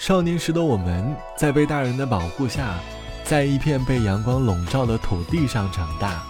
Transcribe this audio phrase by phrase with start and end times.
[0.00, 2.76] 少年时的我们，在被大人的保护下，
[3.22, 6.22] 在一片被阳光笼罩的土地上长大。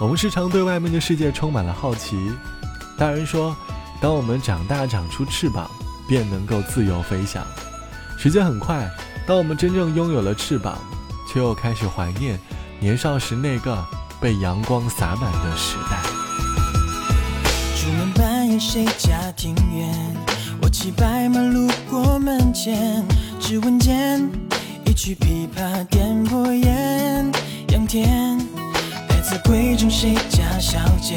[0.00, 2.30] 我们时常对外面的世界充满了好奇。
[2.96, 3.56] 大人说，
[4.00, 5.68] 当我们长大长出翅膀，
[6.06, 7.44] 便能够自由飞翔。
[8.16, 8.88] 时间很快，
[9.26, 10.78] 当我们真正拥有了翅膀，
[11.28, 12.38] 却又开始怀念
[12.78, 13.84] 年少时那个
[14.20, 15.98] 被阳光洒满的时代。
[17.74, 20.31] 出门半夜谁家庭院？
[20.72, 23.04] 骑白马路过门前，
[23.38, 24.26] 只闻见
[24.86, 27.30] 一曲琵琶点破烟。
[27.68, 28.38] 阳天
[29.10, 31.16] 来自闺中谁家小姐，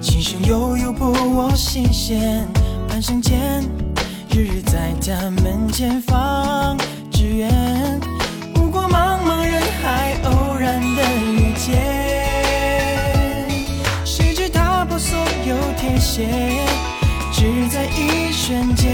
[0.00, 2.48] 琴声悠悠拨我心弦。
[2.88, 3.62] 半生间，
[4.30, 6.76] 日日在她门前放
[7.12, 8.00] 纸鸢。
[8.54, 11.76] 不过茫茫人海，偶然的遇见，
[14.04, 16.67] 谁知打破所有铁鞋。
[18.48, 18.90] 瞬间，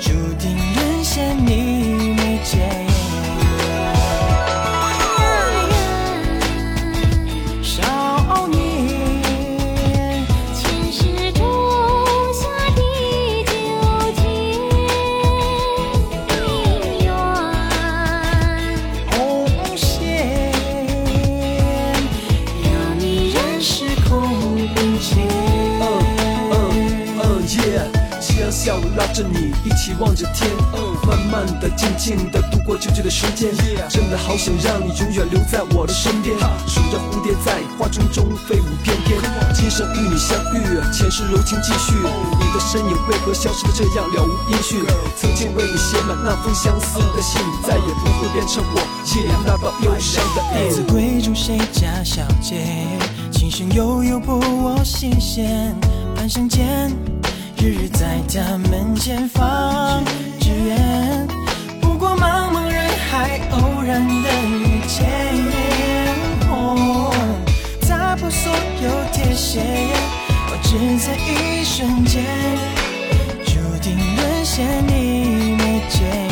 [0.00, 1.93] 注定沦陷你
[28.64, 30.50] 着你一起望着天，
[31.06, 33.54] 慢慢的、静静的度过久久的时间。
[33.88, 39.18] 真的好想让你永远留在我的身边，数着蝴蝶在花丛中飞舞翩翩。
[39.54, 41.94] 今生与你相遇，前世柔情继续。
[41.94, 44.82] 你的身影为何消失的这样了无音讯？
[45.16, 48.80] 曾经为你写满那封相思的信，再也不会变成我
[49.14, 52.64] 夜那把忧伤的来自闺中谁家小姐，
[53.30, 55.76] 琴声悠悠拨我心弦，
[56.16, 57.13] 半生间。
[57.64, 60.04] 日日在他门前放
[60.38, 61.26] 纸鸢，
[61.80, 65.08] 不过茫茫人海，偶然的遇见。
[67.88, 69.62] 打破所有铁鞋，
[70.50, 72.22] 我只在一瞬间，
[73.46, 76.23] 注定沦陷你眉间。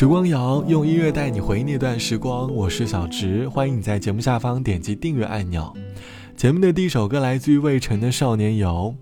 [0.00, 5.70] 时光谣用音乐带你回忆那段时光，我是小植，欢迎你在节目下方点击订阅按钮。
[6.34, 8.94] 节目的第一首歌来自于魏晨的《少年游》，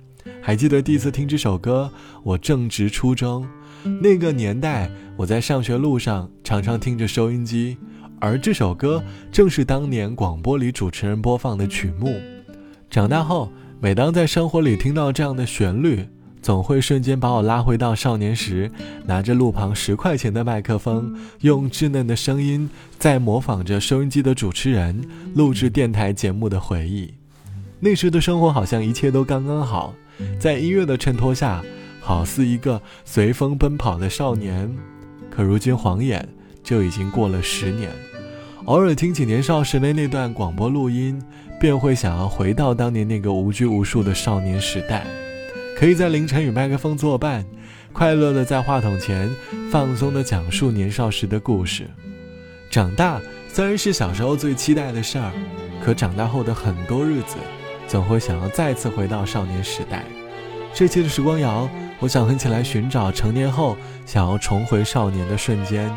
[0.42, 1.88] 还记得第一次听这首歌，
[2.24, 3.46] 我正值初中，
[4.02, 7.76] 那个年代我在上学路上常常听着收音机，
[8.18, 12.20] 而这首歌正是当年广播里主持人播放的曲目。
[12.90, 16.04] 长大后，每当在生活里听到这样的旋律。
[16.48, 18.70] 总会瞬间把我拉回到少年时，
[19.04, 27.12] 拿着路旁十块钱的麦克风，用稚嫩的声音在模仿着收音机的主持人录制电台节目的回忆。
[27.80, 29.92] 那时的生活好像一切都刚刚好，
[30.40, 31.62] 在音乐的衬托下，
[32.00, 34.74] 好似一个随风奔跑的少年。
[35.30, 36.26] 可如今晃眼
[36.64, 37.90] 就已经过了十年，
[38.64, 41.22] 偶尔听起年少时的那段广播录音，
[41.60, 45.04] 便会想要回到当年那个无拘无束的少年时代。
[45.78, 47.46] 可以在凌晨与麦克风作伴，
[47.92, 49.30] 快乐的在话筒前
[49.70, 51.88] 放松的讲述年少时的故事。
[52.68, 55.30] 长大虽然是小时候最期待的事儿，
[55.80, 57.36] 可长大后的很多日子，
[57.86, 60.04] 总会想要再次回到少年时代。
[60.74, 61.70] 这期的时光谣，
[62.00, 65.88] 我想和起来寻找成年后想要重回少年的瞬间。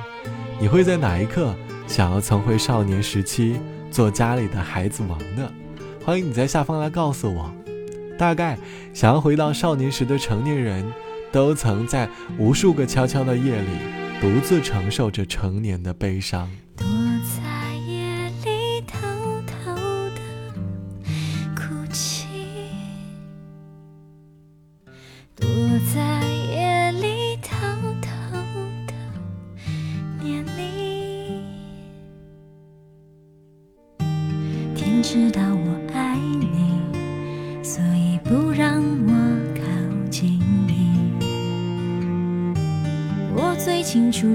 [0.59, 1.55] 你会在哪一刻
[1.87, 5.51] 想要重回少年时期，做家里的孩子王呢？
[6.05, 7.51] 欢迎你在下方来告诉我。
[8.21, 8.55] 大概
[8.93, 10.85] 想要回到少年时的成年人，
[11.31, 12.07] 都曾在
[12.37, 13.67] 无数个悄悄的夜里，
[14.21, 16.47] 独自承受着成年的悲伤。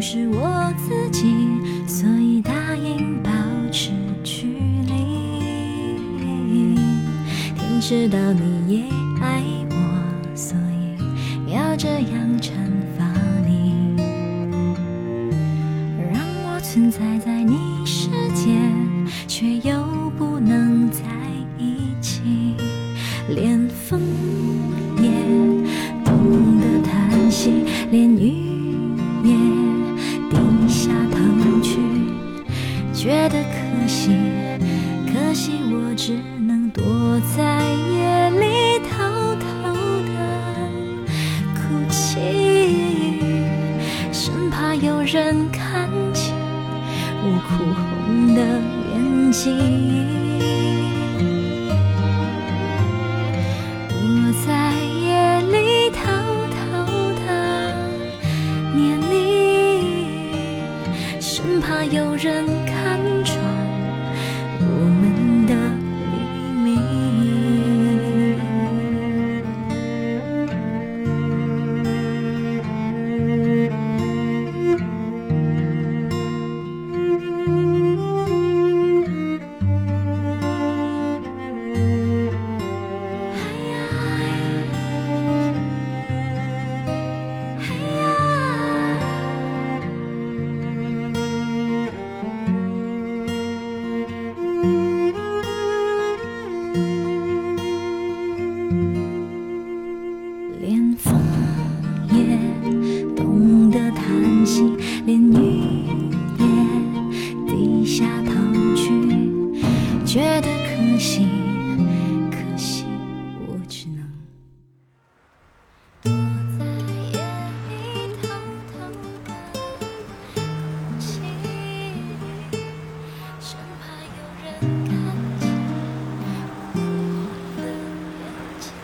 [0.09, 1.35] 是我自己，
[1.89, 3.31] 所以答应保
[3.73, 3.91] 持
[4.23, 4.47] 距
[4.87, 4.95] 离。
[7.57, 8.85] 天知道你也
[9.21, 12.53] 爱我，所以要这样惩
[12.97, 13.05] 罚
[13.45, 13.97] 你，
[16.13, 18.53] 让我存在在你世界，
[19.27, 19.83] 却又
[20.17, 21.03] 不能在
[21.59, 22.21] 一起，
[23.29, 24.01] 连风
[25.03, 25.11] 也
[26.05, 28.56] 懂得叹息，连雨
[35.97, 36.13] 只
[36.47, 36.85] 能躲
[37.35, 39.73] 在夜里偷偷
[40.05, 40.13] 的
[41.55, 41.59] 哭
[41.89, 43.19] 泣，
[44.13, 46.35] 生怕有人看见
[47.23, 48.43] 我哭红的
[48.93, 49.86] 眼睛。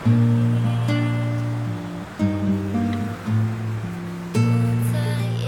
[0.05, 0.09] 我
[4.91, 4.95] 在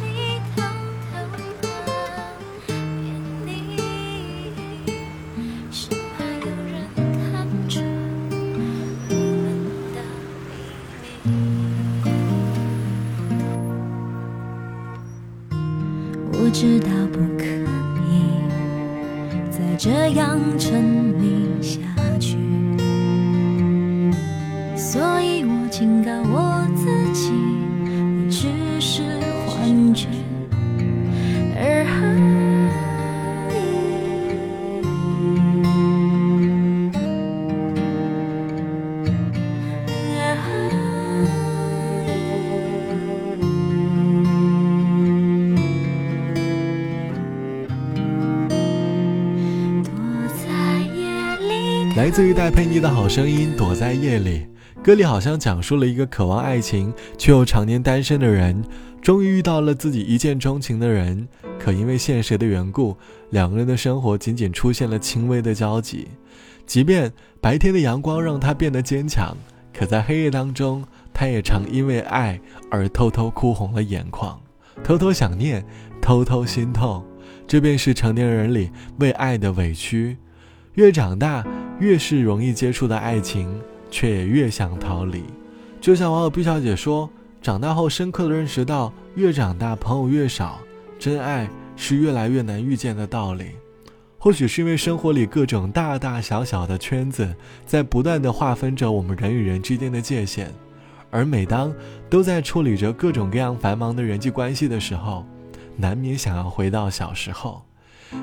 [0.00, 0.06] 里
[0.54, 0.62] 偷
[1.10, 1.12] 偷
[1.60, 1.66] 的
[3.02, 3.04] 念
[3.44, 3.48] 你，
[5.72, 7.26] 生怕有人看
[7.68, 7.74] 穿
[9.08, 9.12] 我
[9.42, 9.44] 们
[9.92, 9.96] 的
[10.46, 10.54] 秘
[11.02, 11.04] 密。
[16.32, 17.42] 我知道不可
[18.06, 18.14] 以
[19.50, 21.80] 再这样沉迷下
[22.20, 22.45] 去。
[24.88, 28.46] 所以我警告我自己，你只
[28.80, 29.02] 是
[29.44, 30.06] 幻觉
[31.56, 31.86] 而已。
[49.82, 49.92] 躲
[50.38, 50.96] 在夜
[51.48, 51.94] 里。
[51.96, 54.38] 来自于戴佩妮的好声音《躲在夜里》，
[54.82, 58.62] 歌里好像讲述了一个渴望爱情却又常年单身的人，
[59.02, 61.26] 终于遇到了自己一见钟情的人，
[61.58, 62.96] 可因为现实的缘故，
[63.30, 66.06] 两个人的生活仅仅出现了轻微的交集。
[66.66, 69.36] 即便白天的阳光让他变得坚强，
[69.72, 72.40] 可在黑夜当中，他也常因为爱
[72.70, 74.40] 而偷偷哭红了眼眶，
[74.84, 75.64] 偷偷想念，
[76.00, 77.04] 偷偷心痛。
[77.48, 80.16] 这便是成年人里为爱的委屈。
[80.74, 81.44] 越长大，
[81.80, 83.48] 越是容易接触的爱情，
[83.90, 85.22] 却也越想逃离。
[85.80, 87.08] 就像网友毕小姐说
[87.40, 90.58] ：“长大后深刻的认识到，越长大朋友越少，
[90.98, 93.52] 真爱是越来越难遇见的道理。”
[94.18, 97.32] 或许是因为生活里各种大大小小的圈子，
[97.64, 100.52] 在不断的划分着我们人与人之间的界限，
[101.10, 101.72] 而每当
[102.10, 105.24] 都在处理着各种各样繁忙的人际关系的时候，
[105.76, 107.62] 难免想要回到小时候。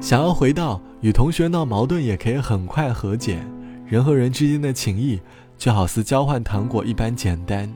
[0.01, 3.39] 想要回到与同学闹矛盾也可以很快和解，
[3.85, 5.21] 人和人之间的情谊
[5.63, 7.73] 就好似交换糖果一般简单。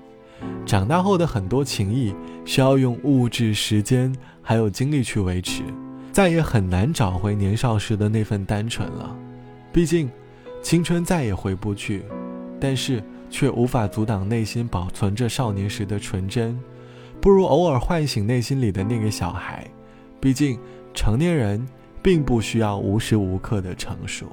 [0.66, 2.14] 长大后的很多情谊
[2.44, 5.64] 需要用物质、时间还有精力去维持，
[6.12, 9.16] 再也很难找回年少时的那份单纯了。
[9.72, 10.10] 毕竟，
[10.62, 12.04] 青春再也回不去，
[12.60, 16.60] 但是却无法阻挡内心保存着少年时的纯真。
[17.22, 19.66] 不如偶尔唤醒内心里的那个小孩。
[20.20, 20.60] 毕竟，
[20.94, 21.66] 成年人。
[22.00, 24.28] 并不需要无时无刻的成熟。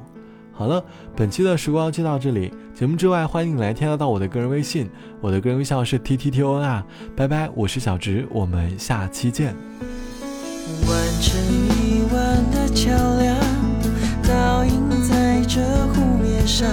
[0.56, 0.82] 好了，
[1.16, 2.52] 本期的时光就到这里。
[2.74, 4.88] 节目之外，欢迎你来添加到我的个人微信，
[5.20, 6.86] 我的个人微信是 t t t o n 啊。
[7.16, 9.54] 拜拜，我是小植，我们下期见。
[10.86, 13.36] 完成一弯的桥梁，
[14.22, 16.68] 倒映在这湖面上。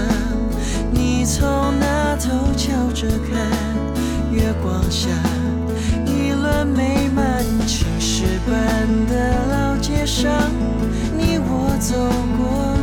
[0.92, 5.10] 你从那头瞧着看，月光下
[6.06, 10.32] 一轮美满青石板的老街上，
[11.18, 11.96] 你我走
[12.38, 12.81] 过。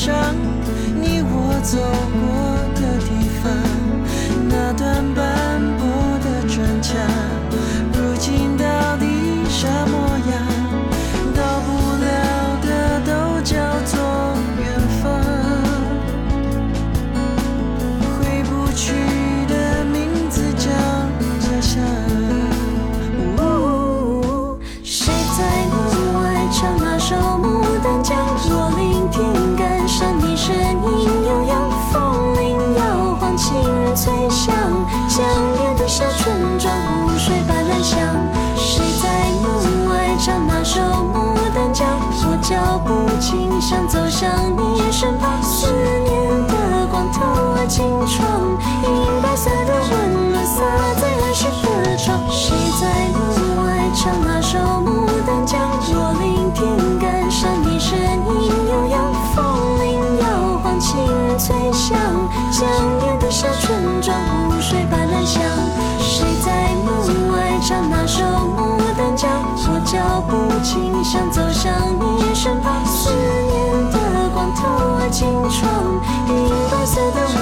[0.00, 0.34] 上，
[0.98, 2.39] 你我走过。
[43.00, 45.66] 不停想走向你身旁思
[46.04, 47.20] 念的光透
[47.66, 50.62] 进窗银白色的温暖洒
[51.00, 55.58] 在儿时的床谁在门外唱那首牡丹江？
[55.92, 59.38] 我聆听感伤你声音悠扬风
[59.80, 60.94] 铃摇晃清
[61.38, 61.96] 脆响
[62.50, 62.68] 江
[63.00, 64.16] 边的小村庄
[64.48, 65.42] 午睡般安详
[65.98, 69.30] 谁在门外唱那首牡丹江
[69.68, 71.72] 我脚步轻响走向
[75.10, 75.68] 青春，
[76.28, 77.39] 银白色的。